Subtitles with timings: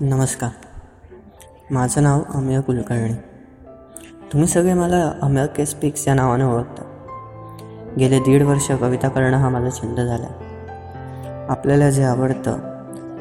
[0.00, 0.50] नमस्कार.
[1.70, 3.14] माझं नाव अमेय कुलकर्णी.
[4.32, 6.82] तुम्ही सगळे मला अमेय के स्पीक्स या नावाने ओळखता.
[7.98, 10.26] गेले दीड वर्ष कविता करणं हा माझा छंद झाला.
[11.48, 12.58] आपल्याला जे आवडतं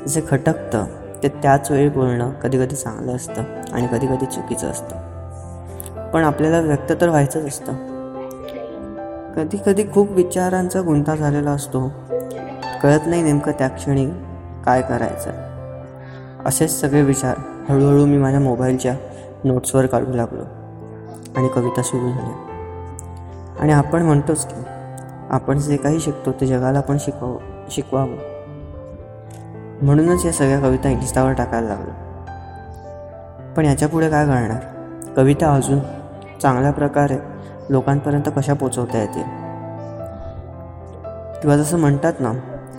[0.08, 0.86] जे खटकतं
[1.23, 4.96] ते त्याच वेळी बोलणं कधीकधी चांगलं असतं आणि कधी कधी चुकीचं असतं.
[6.12, 7.73] पण आपल्याला व्यक्त तर व्हायचंच असतं.
[9.36, 11.91] कधी कधी खूप विचारांचा गुंता झालेला असतो.
[12.84, 14.05] कळत नाही नेमकं त्या क्षणी
[14.66, 15.57] काय करायचं
[16.46, 17.36] असेच सगळे विचार
[17.70, 18.95] हळूहळू मी माझ्या मोबाईलच्या
[19.44, 20.41] नोट्सवर काढू लागलो
[21.38, 22.36] आणि कविता सुरू झाल्या.
[23.59, 24.62] आणि आपण म्हणतोच की
[25.30, 27.38] आपण जे काही शिकतो ते जगाला आपण शिकव
[27.72, 28.16] शिकवावं.
[29.81, 31.92] म्हणूनच या सगळ्या कविता इंस्टावर टाकायला लागलो.
[33.56, 34.59] पण याच्यापुढे काय करणार
[35.16, 35.80] कविता अजून
[36.42, 37.17] चांगल्या प्रकारे
[37.70, 39.23] लोकांपर्यंत कशा पोचवता येतील?
[41.42, 42.31] किंवा जसं म्हणतात ना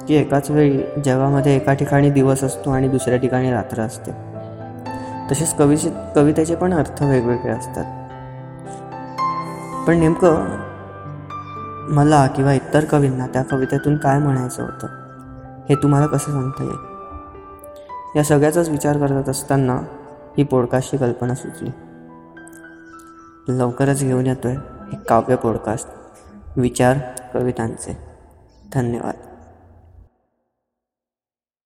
[0.09, 4.13] की एकाच वेळी जगामध्ये एका ठिकाणी दिवस असतो आणि दुसऱ्या ठिकाणी रात्र असते.
[5.31, 7.85] तसेच कवीचे कवितेचे पण अर्थ वेगवेगळे असतात.
[9.87, 10.45] पण नेमकं
[11.89, 14.87] मला किंवा इतर कवींना त्या कवितेतून काय म्हणायचं होतं
[15.69, 16.99] हे तुम्हाला कसं सांगता येईल?
[18.17, 19.81] या सगळ्याचाच विचार करत असताना
[20.39, 21.71] ही पॉडकास्टची कल्पना सुचली.
[23.49, 24.55] लवकरच घेऊन येतोय
[24.93, 25.89] एक काव्य पॉडकास्ट.
[26.57, 26.97] विचार
[27.35, 27.99] कवितांचे.
[28.75, 29.15] धन्यवाद.